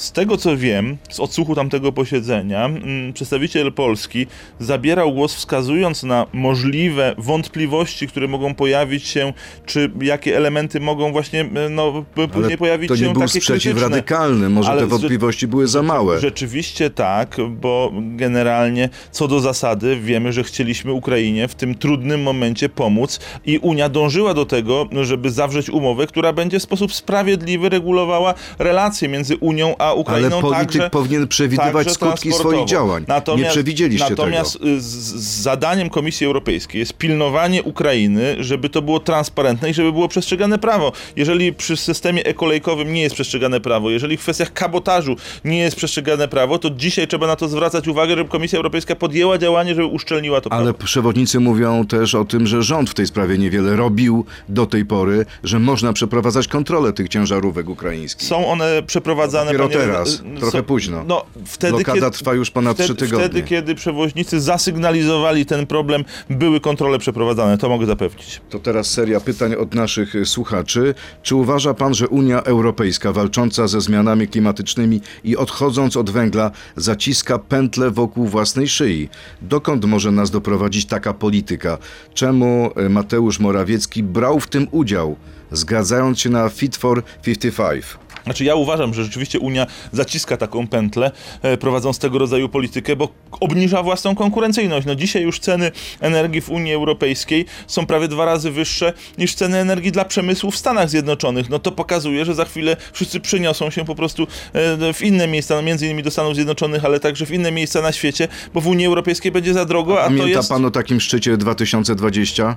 [0.04, 4.26] Z tego co wiem, z odsłuchu tamtego posiedzenia, mm, przedstawiciel Polski
[4.60, 9.32] zabierał głos wskazując na możliwe wątpliwości, które mogą pojawić się,
[9.66, 13.72] czy jakie elementy mogą właśnie e, no, później pojawić to się nie był takie sprzeciw
[13.72, 13.88] krytyczne.
[13.88, 14.48] radykalny.
[14.48, 16.20] Może Ale te wątpliwości były za małe.
[16.20, 22.68] Rzeczywiście tak, bo generalnie co do zasady wiemy, że chcieliśmy Ukrainie w tym trudnym momencie
[22.68, 28.34] pomóc i Unia dążyła do tego, żeby zawrzeć umowę, która będzie w sposób sprawiedliwy regulowała
[28.58, 30.40] relacje między Unią a Ale Ukrainą.
[30.40, 33.04] polityk także, powinien przewidywać skutki swoich działań.
[33.36, 34.68] nie przewidzieliście natomiast tego.
[34.68, 39.92] y, z, z zadaniem Komisji Europejskiej jest pilnowanie Ukrainy, żeby to było transparentne i żeby
[39.92, 40.92] było przestrzegane prawo.
[41.16, 46.28] Jeżeli przy systemie ekolejkowym nie jest przestrzegane prawo, jeżeli w kwestiach kabotażu nie jest przestrzegane
[46.28, 50.40] prawo, to dzisiaj trzeba na to zwracać uwagę, żeby Komisja Europejska podjęła działanie, żeby uszczelniła
[50.40, 50.78] to Ale prawo.
[50.84, 55.26] przewodnicy mówią też o tym, że rząd w tej sprawie niewiele robił do tej pory,
[55.44, 58.28] że można przeprowadzać kontrolę tych ciężarówek ukraińskich.
[58.28, 59.52] Są one przeprowadzane...
[59.52, 61.04] Dopiero teraz, y, trochę są- późno.
[61.06, 63.24] No, wtedy, Blokada kiedy, trwa już ponad trzy tygodnie.
[63.24, 68.40] Wtedy, kiedy przewoźnicy zasygnalizowali ten problem, były kontrole przeprowadzane, to mogę zapewnić.
[68.50, 70.94] To teraz seria pytań od naszych y, słuchaczy.
[71.22, 77.38] Czy uważa pan, że Unia Europejska walcząca ze zmianami klimatycznymi i odchodząc od węgla zaciska
[77.38, 79.08] pętlę wokół własnej szyi?
[79.42, 81.78] Dokąd może nas doprowadzić taka polityka?
[82.14, 85.16] Czemu y, Mateusz Morawiecki brał w tym udział,
[85.52, 87.84] zgadzając się na Fit for 55?
[88.24, 91.10] Znaczy ja uważam, że rzeczywiście Unia zaciska taką pętlę,
[91.42, 93.08] e, prowadząc tego rodzaju politykę, bo
[93.40, 94.86] obniża własną konkurencyjność.
[94.86, 99.58] No dzisiaj już ceny energii w Unii Europejskiej są prawie dwa razy wyższe niż ceny
[99.58, 101.50] energii dla przemysłu w Stanach Zjednoczonych.
[101.50, 105.54] No to pokazuje, że za chwilę wszyscy przyniosą się po prostu e, w inne miejsca,
[105.54, 108.66] no między innymi do Stanów Zjednoczonych, ale także w inne miejsca na świecie, bo w
[108.66, 110.48] Unii Europejskiej będzie za drogo, a to Pamięta jest...
[110.48, 112.56] pan o takim szczycie 2020?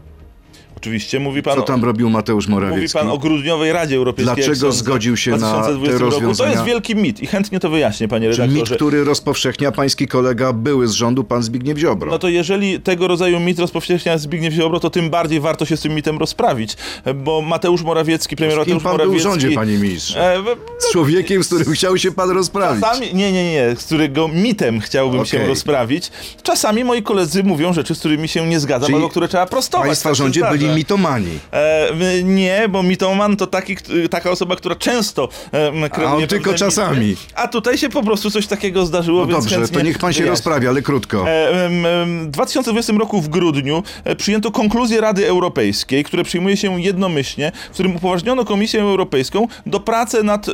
[0.77, 1.55] Oczywiście mówi pan...
[1.55, 2.97] Co tam robił Mateusz Mówi Morawiecki?
[2.99, 4.35] pan o grudniowej Radzie Europejskiej.
[4.35, 5.99] Dlaczego zgodził się na te 2020 roku.
[5.99, 6.51] To rozwiązania?
[6.51, 8.71] jest wielki mit i chętnie to wyjaśnię, panie Czy redaktorze.
[8.71, 12.11] mit, który rozpowszechnia pański kolega, były z rządu, pan Zbigniew Ziobro?
[12.11, 15.81] No to jeżeli tego rodzaju mit rozpowszechnia Zbigniew Ziobro, to tym bardziej warto się z
[15.81, 16.75] tym mitem rozprawić,
[17.15, 19.29] bo Mateusz Morawiecki, premier Z kim Mateusz pan był w Morawiecki...
[19.41, 20.35] rządzie, panie ministrze?
[20.35, 20.43] e,
[20.79, 22.83] Z człowiekiem, z którym chciał się pan rozprawić.
[22.83, 25.49] Czasami, nie, nie, nie, z którego mitem chciałbym się Okej.
[25.49, 26.11] rozprawić.
[26.43, 29.87] Czasami moi koledzy mówią rzeczy, z którymi się nie zgadzam, Czyli albo które trzeba prostować.
[29.87, 30.53] Państwa tak się rządzie zdarza.
[30.67, 31.39] Byli mitomani.
[31.51, 33.77] E, nie, bo mitoman to taki,
[34.09, 35.71] taka osoba, która często e,
[36.07, 37.15] A on tylko czasami.
[37.35, 40.17] A tutaj się po prostu coś takiego zdarzyło, No dobrze, chętnie to niech pan się
[40.17, 40.29] wyjaśnię.
[40.31, 41.29] rozprawi, ale krótko.
[41.29, 47.51] E, W 2020 roku w grudniu e, przyjęto konkluzje Rady Europejskiej, które przyjmuje się jednomyślnie,
[47.69, 50.45] w którym upoważniono Komisję Europejską do pracy nad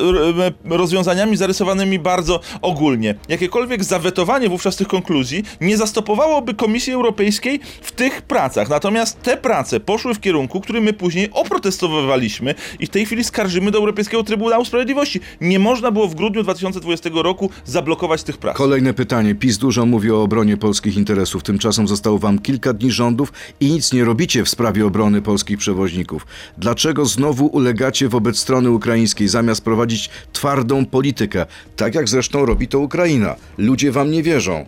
[0.65, 3.15] rozwiązaniami zarysowanymi bardzo ogólnie.
[3.29, 8.69] Jakiekolwiek zawetowanie wówczas tych konkluzji nie zastopowałoby Komisji Europejskiej w tych pracach.
[8.69, 13.71] Natomiast te prace poszły w kierunku, który my później oprotestowywaliśmy i w tej chwili skarżymy
[13.71, 15.19] do Europejskiego Trybunału Sprawiedliwości.
[15.41, 18.57] Nie można było w grudniu 2020 roku zablokować tych prac.
[18.57, 19.35] Kolejne pytanie.
[19.35, 21.43] PiS dużo mówi o obronie polskich interesów.
[21.43, 26.25] Tymczasem zostało wam kilka dni rządów i nic nie robicie w sprawie obrony polskich przewoźników.
[26.57, 31.45] Dlaczego znowu ulegacie wobec strony ukraińskiej, zamiast prowadzić twardą politykę?
[31.75, 33.35] Tak jak zresztą robi to Ukraina.
[33.57, 34.65] Ludzie wam nie wierzą.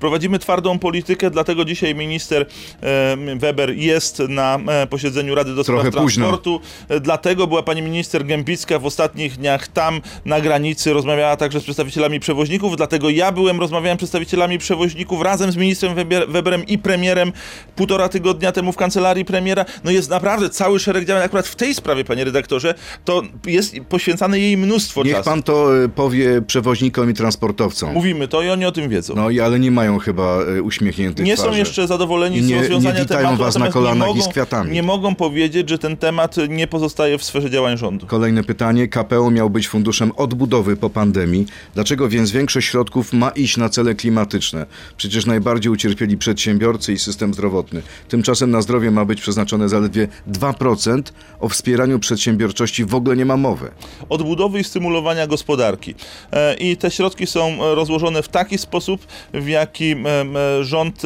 [0.00, 2.46] Prowadzimy twardą politykę, dlatego dzisiaj minister
[3.36, 6.24] Weber jest na e, posiedzeniu Rady do Spraw Trochę późno.
[6.26, 6.60] Transportu.
[6.88, 11.62] E, Dlatego była pani minister Gębicka w ostatnich dniach tam na granicy, rozmawiała także z
[11.62, 16.78] przedstawicielami przewoźników, dlatego ja byłem, rozmawiałem z przedstawicielami przewoźników razem z ministrem Weber- Weberem i
[16.78, 17.32] premierem
[17.76, 19.64] półtora tygodnia temu w kancelarii premiera.
[19.84, 24.38] No jest naprawdę cały szereg działań, akurat w tej sprawie, panie redaktorze, to jest poświęcane
[24.40, 25.30] jej mnóstwo Niech czasu.
[25.30, 27.92] pan to e, powie przewoźnikom i transportowcom.
[27.92, 29.14] Mówimy to i oni o tym wiedzą.
[29.16, 31.58] No i ale nie mają chyba e, uśmiechniętych nie są twarzy.
[31.58, 34.22] jeszcze zadowoleni I z nie- rozwiązania nie witają tematu, was na kolanach nie i mogą,
[34.30, 34.72] z kwiatami.
[34.72, 38.06] Nie mogą powiedzieć, że ten temat nie pozostaje w sferze działań rządu.
[38.06, 38.88] Kolejne pytanie.
[38.88, 41.46] KPO miał być funduszem odbudowy po pandemii.
[41.74, 44.66] Dlaczego więc większość środków ma iść na cele klimatyczne?
[44.96, 47.82] Przecież najbardziej ucierpieli przedsiębiorcy i system zdrowotny.
[48.08, 51.02] Tymczasem na zdrowie ma być przeznaczone zaledwie 2%.
[51.40, 53.70] O wspieraniu przedsiębiorczości w ogóle nie ma mowy.
[54.08, 55.94] odbudowy i stymulowania gospodarki.
[56.32, 59.75] E, I te środki są e, rozłożone w taki sposób, w jaki
[60.60, 61.02] rząd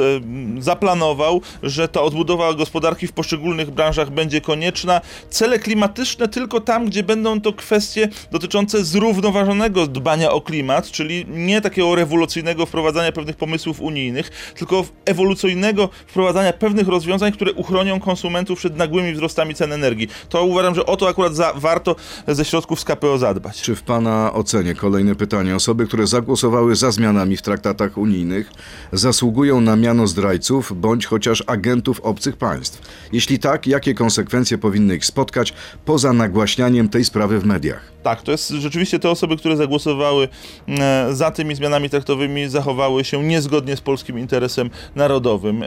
[0.59, 5.01] zaplanował, że ta odbudowa gospodarki w poszczególnych branżach będzie konieczna.
[5.31, 11.61] Cele klimatyczne tylko tam, gdzie będą to kwestie dotyczące zrównoważonego dbania o klimat, czyli nie
[11.61, 18.77] takiego rewolucyjnego wprowadzania pewnych pomysłów unijnych, tylko ewolucyjnego wprowadzania pewnych rozwiązań, które uchronią konsumentów przed
[18.77, 20.09] nagłymi wzrostami cen energii.
[20.29, 21.97] To uważam, że o to akurat za, warto
[22.29, 23.63] ze środków z KPO zadbać.
[23.63, 28.51] Czy w Pana ocenie, kolejne pytanie, osoby, które zagłosowały za zmianami w traktatach unijnych,
[28.93, 32.83] zasługują na miano zdrajców bądź chociaż agentów obcych państw?
[33.13, 37.93] Jeśli tak, jakie konsekwencje powinny ich spotkać poza nagłaśnianiem tej sprawy w mediach?
[38.03, 40.29] Tak, to jest rzeczywiście te osoby, które zagłosowały
[40.69, 45.63] e, za tymi zmianami traktowymi, zachowały się niezgodnie z polskim interesem narodowym.
[45.63, 45.67] E,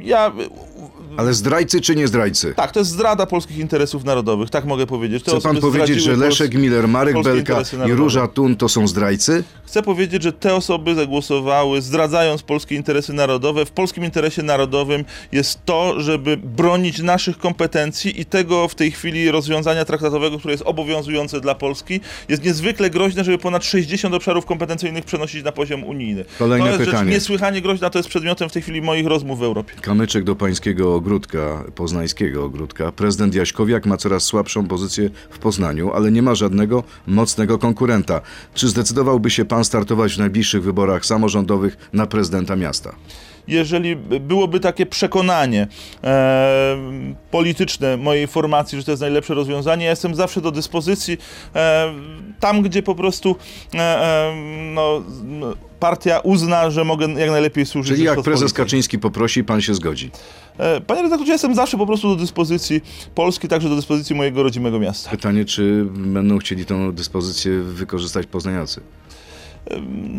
[0.00, 0.32] ja.
[1.16, 2.54] Ale zdrajcy czy nie zdrajcy?
[2.54, 5.22] Tak, to jest zdrada polskich interesów narodowych, tak mogę powiedzieć.
[5.24, 7.92] Te Chce pan powiedzieć, że Leszek Miller, Marek Belka i.
[7.92, 9.44] Róża Tun to są zdrajcy?
[9.66, 13.66] Chcę powiedzieć, że te osoby zagłosowały, zdradzając polskie interesy narodowe.
[13.66, 19.30] W polskim interesie narodowym jest to, żeby bronić naszych kompetencji i tego w tej chwili
[19.30, 25.04] rozwiązania traktatowego, które jest obowiązujące dla Polski, jest niezwykle groźne, żeby ponad 60 obszarów kompetencyjnych
[25.04, 26.24] przenosić na poziom unijny.
[26.38, 27.04] Kolejne to jest pytanie.
[27.04, 29.72] rzecz niesłychanie groźna, to jest przedmiotem w tej chwili moich rozmów w Europie.
[29.80, 32.92] Kamyczek do pańskiego ogródka, poznańskiego ogródka.
[32.92, 38.20] Prezydent Jaśkowiak ma coraz słabszą pozycję w Poznaniu, ale nie ma żadnego mocnego konkurenta.
[38.54, 42.94] Czy zdecydowałby się pan startować w najbliższych wyborach samorządowych na prezydenta miasta?
[43.48, 45.66] jeżeli byłoby takie przekonanie
[46.04, 46.76] e,
[47.30, 51.18] polityczne mojej formacji, że to jest najlepsze rozwiązanie, ja jestem zawsze do dyspozycji
[51.54, 51.92] e,
[52.40, 53.36] tam, gdzie po prostu
[53.74, 54.32] e, e,
[54.74, 58.52] no, no, partia uzna, że mogę jak najlepiej służyć Czyli jak prezes.
[58.52, 60.10] Kaczyński poprosi, pan się zgodzi.
[60.58, 62.80] E, Panie redaktorze, jestem zawsze po prostu do dyspozycji
[63.14, 65.10] Polski, także do dyspozycji mojego rodzimego miasta.
[65.10, 68.80] Pytanie, czy będą chcieli tą dyspozycję wykorzystać poznaniacy?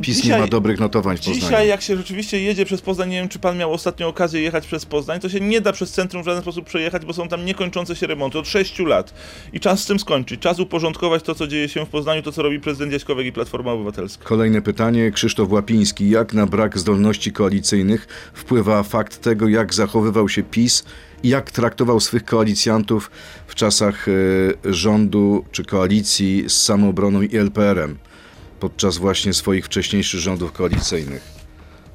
[0.01, 1.39] PiS nie ma dobrych notowań w Poznaniu.
[1.39, 4.67] Dzisiaj, jak się rzeczywiście jedzie przez Poznań, nie wiem, czy pan miał ostatnią okazję jechać
[4.67, 7.45] przez Poznań, to się nie da przez centrum w żaden sposób przejechać, bo są tam
[7.45, 9.13] niekończące się remonty od 6 lat.
[9.53, 10.41] I czas z tym skończyć.
[10.41, 13.71] Czas uporządkować to, co dzieje się w Poznaniu, to, co robi prezydent Jaśkowiak i Platforma
[13.71, 14.25] Obywatelska.
[14.25, 15.11] Kolejne pytanie.
[15.11, 16.09] Krzysztof Łapiński.
[16.09, 20.83] Jak na brak zdolności koalicyjnych wpływa fakt tego, jak zachowywał się PiS
[21.23, 23.11] i jak traktował swych koalicjantów
[23.47, 24.11] w czasach e,
[24.73, 27.97] rządu czy koalicji z Samoobroną i LPR-em
[28.63, 31.42] podczas właśnie swoich wcześniejszych rządów koalicyjnych?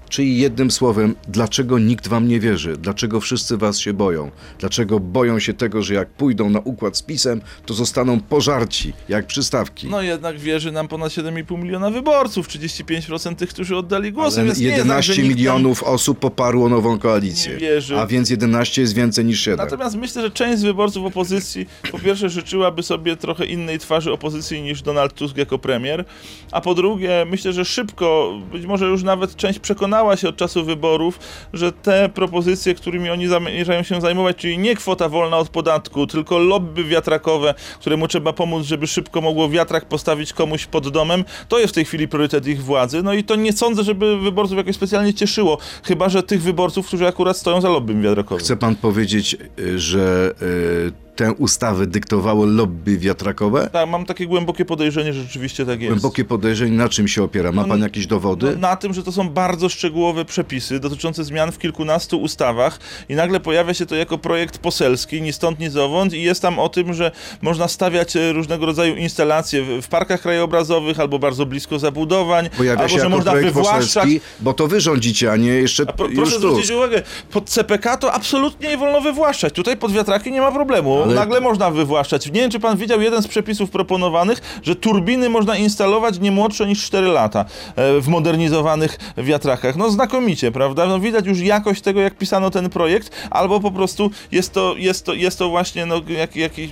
[0.08, 2.76] Czyli jednym słowem, dlaczego nikt wam nie wierzy?
[2.76, 4.30] Dlaczego wszyscy was się boją?
[4.58, 9.26] Dlaczego boją się tego, że jak pójdą na układ z PiSem, to zostaną pożarci, jak
[9.26, 9.86] przystawki?
[9.90, 14.38] No jednak wierzy nam ponad 7,5 miliona wyborców, 35% tych, którzy oddali głos.
[14.38, 17.58] Ale tak, 11 nikt nam- milionów osób poparło nową koalicję.
[17.98, 19.58] A więc 11 jest więcej niż 7.
[19.66, 24.62] Natomiast myślę, że część z wyborców opozycji po pierwsze życzyłaby sobie trochę innej twarzy opozycji
[24.62, 26.04] niż Donald Tusk jako premier,
[26.52, 30.64] a po drugie myślę, że szybko, być może już nawet część przekonała się od czasu
[30.64, 31.18] wyborów,
[31.52, 36.38] że te propozycje, którymi oni zamierzają się zajmować, czyli nie kwota wolna od podatku, tylko
[36.38, 41.72] lobby wiatrakowe, któremu trzeba pomóc, żeby szybko mogło wiatrak postawić komuś pod domem, to jest
[41.72, 43.02] w tej chwili priorytet ich władzy.
[43.02, 47.06] No i to nie sądzę, żeby wyborców jakoś specjalnie cieszyło, chyba że tych wyborców, którzy
[47.06, 48.44] akurat stoją za lobbym wiatrakowym.
[48.44, 53.70] Chce pan powiedzieć, y, że y, tę ustawę dyktowało lobby wiatrakowe?
[53.72, 55.92] Tak, mam takie głębokie podejrzenie, że rzeczywiście tak jest.
[55.92, 57.52] Głębokie podejrzenie, na czym się opiera?
[57.52, 58.46] Ma No, pan jakieś dowody?
[58.52, 62.78] No, na tym, że to są bardzo szczegółowe przepisy dotyczące zmian w kilkunastu ustawach
[63.08, 66.58] i nagle pojawia się to jako projekt poselski, ni stąd, ni zowąd i jest tam
[66.58, 67.10] o tym, że
[67.42, 72.88] można stawiać e, różnego rodzaju instalacje w, parkach krajobrazowych albo bardzo blisko zabudowań, Pojawia albo
[72.88, 74.08] się że jako można projekt wywłaszczać
[74.40, 78.12] bo to wy rządzicie, a nie jeszcze a pro, proszę zwrócić uwagę, pod CPK to
[78.12, 79.54] absolutnie nie wolno wywłaszczać.
[79.54, 81.07] Tutaj pod wiatraki nie ma problemu.
[81.10, 82.26] Ale- nagle można wywłaszczać.
[82.26, 86.66] Nie wiem, czy pan widział jeden z przepisów proponowanych, że turbiny można instalować nie młodsze
[86.66, 87.44] niż 4 lata
[87.76, 89.76] e, w modernizowanych wiatrakach.
[89.76, 90.86] No znakomicie, prawda?
[90.86, 95.04] No widać już jakość tego, jak pisano ten projekt, albo po prostu jest to, jest
[95.04, 96.70] to, jest to właśnie no, jak, jakiś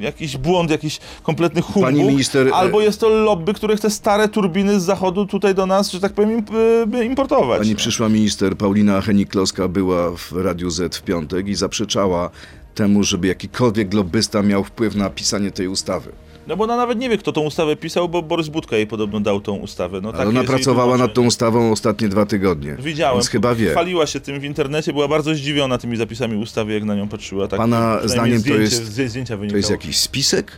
[0.00, 4.80] jakiś błąd, jakiś kompletny humbug, minister, e- albo jest to lobby, które chce stare turbiny
[4.80, 6.42] z zachodu tutaj do nas, że tak powiem,
[6.94, 7.58] e, importować.
[7.58, 12.30] Pani przyszła minister Paulina Henik-Kloska była w Radiu Z w piątek i zaprzeczała
[12.74, 16.12] temu, żeby jakikolwiek lobbysta miał wpływ na pisanie tej ustawy.
[16.46, 19.20] No bo ona nawet nie wie, kto tą ustawę pisał, bo Borys Budka jej podobno
[19.20, 20.00] dał tą ustawę.
[20.00, 22.76] No, Ale takie ona jest pracowała nad tą ustawą ostatnie dwa tygodnie.
[22.78, 23.16] Widziałem.
[23.16, 23.70] Więc chyba wie.
[23.70, 27.48] Chwaliła się tym w internecie, była bardzo zdziwiona tymi zapisami ustawy, jak na nią patrzyła.
[27.48, 30.52] Tak, Pana zdaniem to zdjęcie, jest- z zdjęcia To jest jakiś spisek?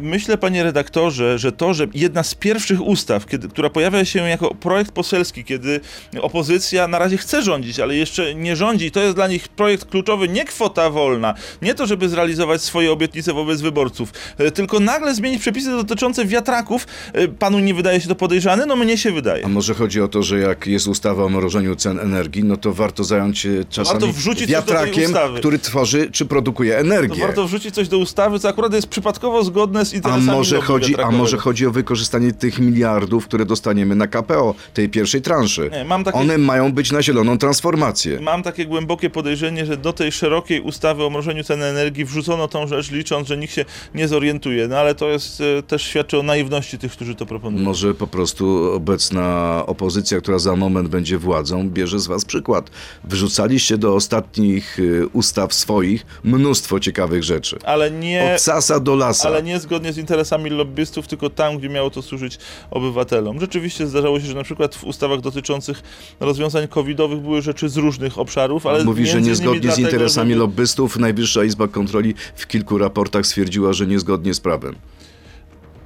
[0.00, 4.54] Myślę, panie redaktorze, że to, że jedna z pierwszych ustaw, kiedy, która pojawia się jako
[4.54, 5.80] projekt poselski, kiedy
[6.20, 10.28] opozycja na razie chce rządzić, ale jeszcze nie rządzi, to jest dla nich projekt kluczowy,
[10.28, 15.40] nie kwota wolna, nie to, żeby zrealizować swoje obietnice wobec wyborców, e, tylko nagle zmienić
[15.40, 16.86] przepisy dotyczące wiatraków.
[17.12, 18.66] E, Panu nie wydaje się to podejrzane?
[18.66, 19.44] No mnie się wydaje.
[19.44, 22.72] A może chodzi o to, że jak jest ustawa o mrożeniu cen energii, no to
[22.72, 27.20] warto zająć się czasami Warto wrzucić wiatrakiem, który tworzy czy produkuje To energię.
[27.20, 30.66] warto wrzucić coś do ustawy, co akurat jest przypadkowo zgodne z A interesami może, lobby
[30.66, 35.70] chodzi, a może chodzi o wykorzystanie tych miliardów, które dostaniemy na KPO, tej pierwszej transzy.
[35.72, 38.20] Nie, mam takie- One mają być na zieloną transformację.
[38.20, 42.66] Mam takie głębokie podejrzenie, że do tej szerokiej ustawy o mrożeniu cen energii wrzucono tą
[42.66, 44.68] rzecz, licząc, że nikt się nie zorientuje.
[44.68, 47.64] No ale to jest e, też świadczy o naiwności tych, którzy to proponują.
[47.64, 52.70] Może po prostu obecna opozycja, która za moment będzie władzą, bierze z was przykład.
[53.04, 57.58] Wyrzucaliście do ostatnich y, ustaw swoich mnóstwo ciekawych rzeczy.
[57.64, 59.28] Ale nie, Od sasa do lasa.
[59.28, 62.38] ale nie zgodnie z interesami lobbystów, tylko tam, gdzie miało to służyć
[62.70, 63.40] obywatelom.
[63.40, 65.82] Rzeczywiście zdarzało się, że na przykład w ustawach dotyczących
[66.20, 70.40] rozwiązań covidowych były rzeczy z różnych obszarów, ale Mówi, że niezgodnie z dlatego, interesami żeby-
[70.40, 74.74] lobbystów Najwyższa Izba Kontroli w kilku raportach stwierdziła, że niezgodnie z prawem.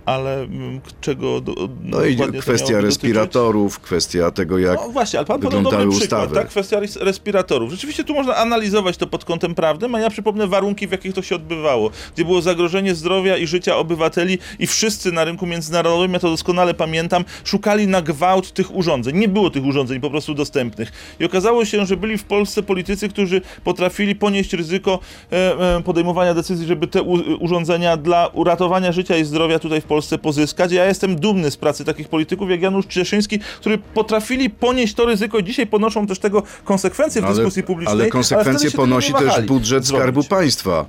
[0.06, 5.40] Ale mm, czego do, No i kwestia respiratorów, kwestia tego, jak No właśnie, ale pan
[5.40, 6.34] podał wyglądały przykład, ustawy.
[6.34, 6.48] tak?
[6.48, 7.70] Kwestia res- respiratorów.
[7.70, 11.22] Rzeczywiście tu można analizować to pod kątem prawnym, a ja przypomnę warunki, w jakich to
[11.22, 11.90] się odbywało.
[12.14, 16.74] Gdzie było zagrożenie zdrowia i życia obywateli i wszyscy na rynku międzynarodowym, ja to doskonale
[16.74, 19.16] pamiętam, szukali na gwałt tych urządzeń.
[19.16, 20.92] Nie było tych urządzeń po prostu dostępnych.
[21.20, 24.98] I okazało się, że byli w Polsce politycy, którzy potrafili ponieść ryzyko
[25.32, 27.02] e, e, podejmowania decyzji, żeby te
[27.40, 30.72] urządzenia dla uratowania życia i zdrowia tutaj w Polsce pozyskać.
[30.72, 35.38] Ja jestem dumny z pracy takich polityków jak Janusz Cieszyński, którzy potrafili ponieść to ryzyko
[35.38, 38.00] i dzisiaj ponoszą też tego konsekwencje w ale, dyskusji publicznej.
[38.00, 39.86] ale konsekwencje tego ponosi też budżet.
[39.86, 40.86] Skarbu Państwa.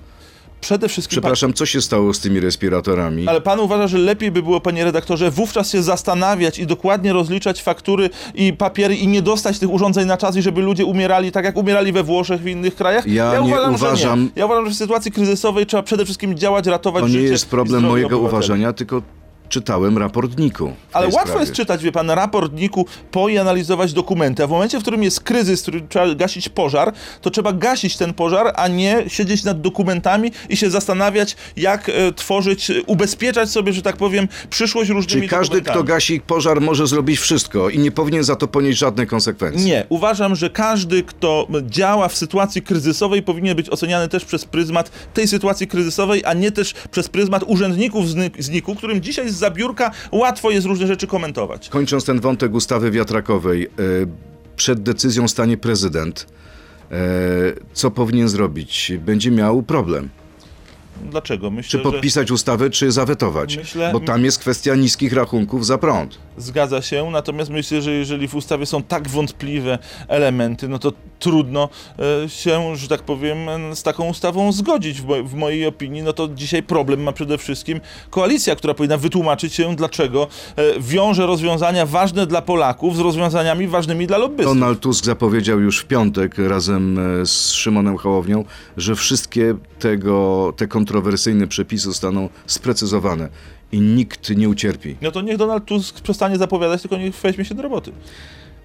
[0.61, 3.27] Przede wszystkim Przepraszam, co się stało z tymi respiratorami?
[3.27, 7.63] Ale pan uważa, że lepiej by było, panie redaktorze, wówczas się zastanawiać i dokładnie rozliczać
[7.63, 11.45] faktury i papiery i nie dostać tych urządzeń na czas i żeby ludzie umierali tak,
[11.45, 13.07] jak umierali we Włoszech, w innych krajach?
[13.07, 14.29] Ja nie uważam, Że uważam- nie.
[14.35, 17.49] Ja uważam, że w sytuacji kryzysowej trzeba przede wszystkim działać, ratować To życie nie jest
[17.49, 18.27] problem mojego obywateli.
[18.35, 19.01] uważania, tylko
[19.49, 20.67] czytałem raport NIK-u.
[20.67, 21.39] w Ale łatwo sprawie.
[21.39, 24.43] jest czytać, wie pan, raport NIK-u po i analizować dokumenty.
[24.43, 27.97] A w momencie, w którym jest kryzys, w którym trzeba gasić pożar, to trzeba gasić
[27.97, 33.49] ten pożar, a nie siedzieć nad dokumentami i się zastanawiać, jak e, tworzyć, e, ubezpieczać
[33.49, 37.79] sobie, że tak powiem, przyszłość różnymi Czyli każdy, kto gasi pożar, może zrobić wszystko i
[37.79, 39.65] nie powinien za to ponieść żadnych konsekwencji.
[39.65, 44.91] Nie, uważam, że każdy, kto działa w sytuacji kryzysowej, powinien być oceniany też przez pryzmat
[45.13, 49.29] tej sytuacji kryzysowej, a nie też przez pryzmat urzędników z NIK- z NIK-u, którym dzisiaj
[49.37, 51.69] z zabiórka łatwo jest różne rzeczy komentować.
[51.69, 53.69] Kończąc ten wątek ustawy wiatrakowej, e,
[54.55, 56.27] przed decyzją stanie prezydent.
[56.91, 56.95] E,
[57.73, 58.91] co powinien zrobić?
[59.05, 60.09] Będzie miał problem.
[61.11, 61.47] Dlaczego?
[61.49, 63.57] Czy Myślę, że podpisać ustawę, czy zawetować?
[63.57, 66.17] Myślę- Bo tam jest kwestia niskich rachunków za prąd.
[66.37, 71.69] Zgadza się, natomiast myślę, że jeżeli w ustawie są tak wątpliwe elementy, no to trudno
[72.25, 73.37] e, się, że tak powiem,
[73.73, 75.01] z taką ustawą zgodzić.
[75.01, 78.97] W, mo- w mojej opinii, no to dzisiaj problem ma przede wszystkim koalicja, która powinna
[78.97, 84.53] wytłumaczyć się, dlaczego e, wiąże rozwiązania ważne dla Polaków z rozwiązaniami ważnymi dla lobbystów.
[84.55, 88.45] Donald Tusk zapowiedział już w piątek razem e, z Szymonem Hołownią,
[88.77, 93.29] że wszystkie tego, te kontrowersyjne przepisy zostaną sprecyzowane
[93.71, 94.95] i nikt nie ucierpi.
[95.01, 97.91] No to niech Donald Tusk przestanie zapowiadać, tylko niech weźmie się do roboty.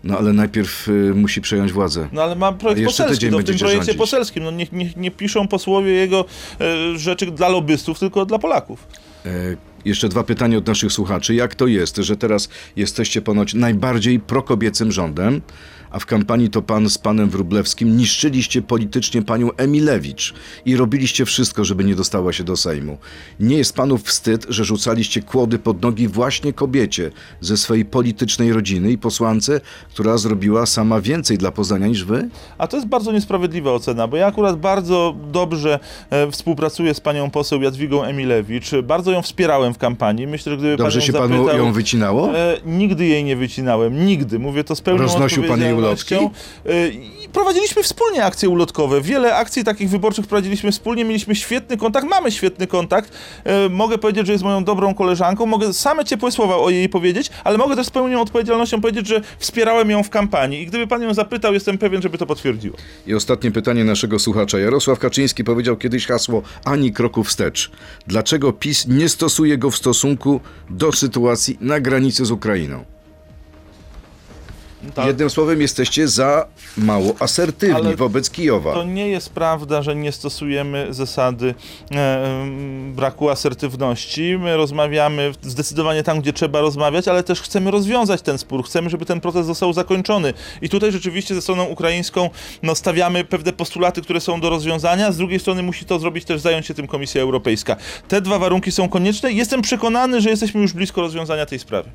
[0.04, 2.08] No ale najpierw y, musi przejąć władzę.
[2.12, 3.96] No ale ma projekt poselski, no w tym projekcie rządzić.
[3.96, 4.44] poselskim.
[4.44, 6.24] No niech, niech nie piszą posłowie jego
[6.60, 8.86] e, rzeczy dla lobbystów, tylko dla Polaków.
[9.26, 9.30] E,
[9.84, 11.34] jeszcze dwa pytania od naszych słuchaczy.
[11.34, 15.40] Jak to jest, że teraz jesteście ponoć najbardziej prokobiecym rządem,
[15.92, 21.64] a w kampanii to pan z panem Wróblewskim niszczyliście politycznie panią Emilewicz i robiliście wszystko,
[21.64, 22.98] żeby nie dostała się do Sejmu.
[23.40, 28.92] Nie jest panu wstyd, że rzucaliście kłody pod nogi właśnie kobiecie ze swojej politycznej rodziny
[28.92, 32.28] i posłance, która zrobiła sama więcej dla Poznania niż wy?
[32.58, 35.78] A to jest bardzo niesprawiedliwa ocena, bo ja akurat bardzo dobrze
[36.10, 38.70] e, współpracuję z panią poseł Jadwigą Emilewicz.
[38.82, 40.26] Bardzo ją wspierałem w kampanii.
[40.26, 42.38] Myślę, że gdyby Dobrze się panu zapytał, ją wycinało?
[42.38, 44.38] E, nigdy jej nie wycinałem, nigdy.
[44.38, 45.81] Mówię to z pełną Roznosił pan jej
[46.66, 49.00] E, i prowadziliśmy wspólnie akcje ulotkowe.
[49.00, 53.12] Wiele akcji takich wyborczych prowadziliśmy wspólnie, mieliśmy świetny kontakt, mamy świetny kontakt.
[53.44, 57.30] E, mogę powiedzieć, że jest moją dobrą koleżanką, mogę same ciepłe słowa o jej powiedzieć,
[57.44, 61.02] ale mogę też z pełną odpowiedzialnością powiedzieć, że wspierałem ją w kampanii i gdyby pan
[61.02, 62.76] ją zapytał, jestem pewien, żeby to potwierdziła.
[63.06, 64.58] I ostatnie pytanie naszego słuchacza.
[64.58, 67.70] Jarosław Kaczyński powiedział kiedyś hasło ani kroku wstecz.
[68.06, 70.40] Dlaczego PiS nie stosuje go w stosunku
[70.70, 72.91] do sytuacji na granicy z Ukrainą?
[74.94, 75.06] Tak.
[75.06, 78.74] Jednym słowem, jesteście za mało asertywni Ale wobec Kijowa.
[78.74, 81.54] To nie jest prawda, że nie stosujemy zasady
[81.94, 82.46] e,
[82.94, 84.38] braku asertywności.
[84.38, 88.64] My rozmawiamy zdecydowanie tam, gdzie trzeba rozmawiać, ale też chcemy rozwiązać ten spór.
[88.64, 90.34] Chcemy, żeby ten proces został zakończony.
[90.62, 92.30] I tutaj rzeczywiście ze stroną ukraińską
[92.62, 95.12] no, stawiamy pewne postulaty, które są do rozwiązania.
[95.12, 97.76] Z drugiej strony musi to zrobić też zająć się tym Komisja Europejska.
[98.08, 99.32] Te dwa warunki są konieczne.
[99.32, 101.90] Jestem przekonany, że jesteśmy już blisko rozwiązania tej sprawy.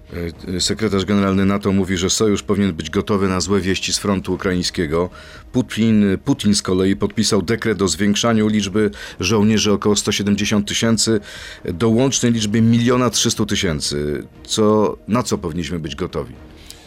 [0.55, 4.33] E, Sekretarz generalny NATO mówi, że sojusz powinien być gotowy na złe wieści z frontu
[4.33, 5.09] ukraińskiego.
[5.51, 11.19] Putin, Putin z kolei podpisał dekret o zwiększaniu liczby żołnierzy około 170 tysięcy
[11.65, 14.23] do łącznej liczby 1 300 tysięcy.
[14.43, 16.33] Co, na co powinniśmy być gotowi?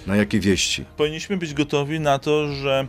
[0.07, 0.85] Na jakie wieści?
[0.97, 2.89] Powinniśmy być gotowi na to, że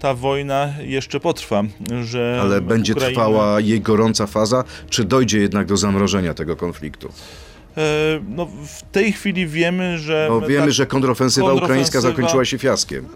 [0.00, 1.62] ta wojna jeszcze potrwa,
[2.04, 7.12] że Ale będzie Ukraina- trwała jej gorąca faza, czy dojdzie jednak do zamrożenia tego konfliktu?
[7.76, 10.26] E, No, w tej chwili wiemy, że.
[10.30, 13.08] No, wiemy, że kontrofensywa ukraińska kontrofensywa- zakończyła się fiaskiem.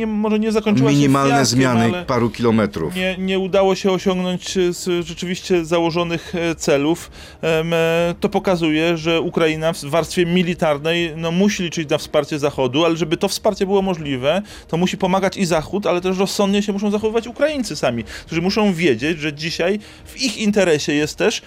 [0.00, 2.96] Nie, może nie zakończyła Minimalne się fiaskiem, zmiany paru kilometrów.
[2.96, 7.10] nie, nie udało się osiągnąć e, rzeczywiście założonych e, celów.
[7.42, 12.96] E, To pokazuje, że Ukraina w warstwie militarnej no, musi liczyć na wsparcie Zachodu, ale
[12.96, 16.90] żeby to wsparcie było możliwe, to musi pomagać i Zachód, ale też rozsądnie się muszą
[16.90, 21.42] zachowywać Ukraińcy sami, którzy muszą wiedzieć, że dzisiaj w ich interesie jest też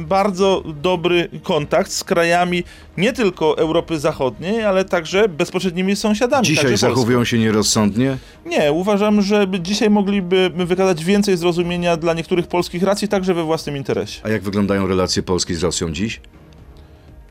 [0.00, 2.64] bardzo dobry kontakt z krajami
[2.96, 6.46] nie tylko Europy Zachodniej, ale także bezpośrednimi sąsiadami.
[6.46, 8.16] Dzisiaj zachowują się nierozsądnie?
[8.46, 13.76] Nie, uważam, że dzisiaj mogliby wykazać więcej zrozumienia dla niektórych polskich racji, także we własnym
[13.76, 14.20] interesie.
[14.24, 16.20] A jak wyglądają relacje Polski z Rosją dziś?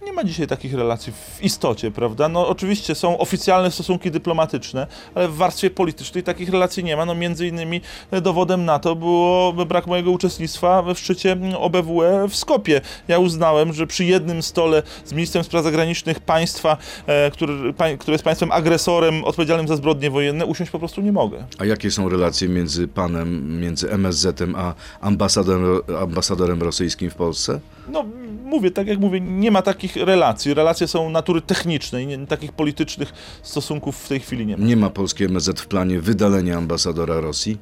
[0.09, 2.29] Nie ma dzisiaj takich relacji w istocie, prawda?
[2.29, 7.05] No oczywiście są oficjalne stosunki dyplomatyczne, ale w warstwie politycznej takich relacji nie ma.
[7.05, 7.81] No między innymi
[8.21, 12.81] dowodem na to było brak mojego uczestnictwa we szczycie OBWE w Skopie.
[13.07, 18.23] Ja uznałem, że przy jednym stole z ministrem spraw zagranicznych państwa, e, który, które jest
[18.23, 21.45] państwem agresorem odpowiedzialnym za zbrodnie wojenne, usiąść po prostu nie mogę.
[21.57, 27.59] A jakie są relacje między panem, między MSZ-em a ambasadorem, ambasadorem rosyjskim w Polsce?
[27.87, 28.05] No,
[28.49, 30.53] mówię, tak jak mówię, nie ma takich relacji.
[30.53, 34.65] Relacje są natury technicznej, nie, takich politycznych stosunków w tej chwili nie ma.
[34.65, 37.57] Nie ma polski MSZ w planie wydalenia ambasadora Rosji?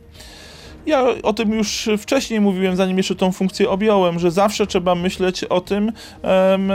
[0.88, 5.43] Ja o tym już wcześniej mówiłem, zanim jeszcze tą funkcję objąłem, że zawsze trzeba myśleć
[5.43, 6.71] o tym, em,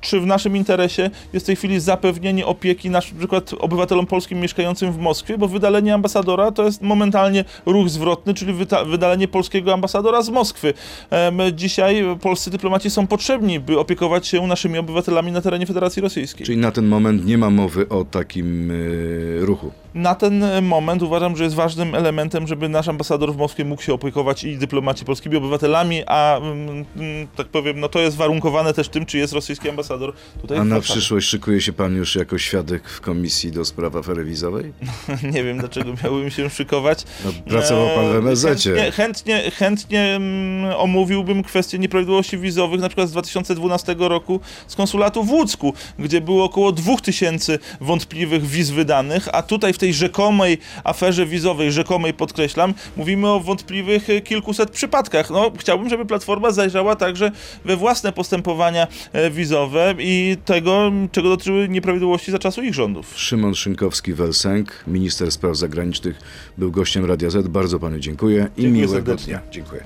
[0.00, 4.92] czy w naszym interesie jest w tej chwili zapewnienie opieki na przykład obywatelom polskim mieszkającym
[4.92, 8.52] w Moskwie, bo wydalenie ambasadora to jest momentalnie ruch zwrotny, czyli
[8.86, 10.74] wydalenie polskiego ambasadora z Moskwy.
[11.10, 16.46] Em, dzisiaj polscy dyplomaci są potrzebni, by opiekować się naszymi obywatelami na terenie Federacji Rosyjskiej.
[16.46, 19.70] Czyli na ten moment nie ma mowy o takim y, ruchu.
[19.94, 23.94] na ten moment uważam, że jest ważnym elementem, żeby nasz ambasador w Moskwie mógł się
[23.94, 28.88] opiekować i dyplomaci polskimi obywatelami, a mm, mm, tak powiem, no to jest warunkowane też
[28.88, 32.88] tym, czy jest rosyjski ambasador tutaj A na przyszłość szykuje się pan już jako świadek
[32.88, 34.72] w komisji do spraw afery wizowej?
[35.34, 37.04] Nie wiem, dlaczego miałbym się szykować.
[37.24, 38.74] No, pracował pan w Eee, MSZ-cie.
[38.74, 45.24] Chętnie, chętnie, chętnie mm, omówiłbym kwestię nieprawidłowości wizowych, na przykład z 2012 roku z konsulatu
[45.24, 51.26] w Łódzku, gdzie było około 2000 wątpliwych wiz wydanych, a tutaj w tej rzekomej aferze
[51.26, 55.30] wizowej, rzekomej podkreślam, mówimy o wątpliwych e, kilkuset przypadkach.
[55.30, 57.30] No, chciałbym, żeby Platforma zajrzała także
[57.64, 63.12] we własne postępowania e, wizowe i tego, czego dotyczyły nieprawidłowości za czasu ich rządów.
[63.18, 66.18] Szymon Szynkowski-Welsenk, minister spraw zagranicznych,
[66.58, 67.48] był gościem Radia Z.
[67.48, 69.26] Bardzo panu dziękuję i Dziękuję miłego serdecznie.
[69.34, 69.42] dnia.
[69.50, 69.84] Dziękuję.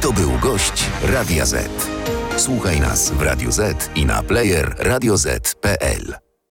[0.00, 1.70] To był gość Radia Z.
[2.36, 6.21] Słuchaj nas w Radio Z i na player radioz.pl.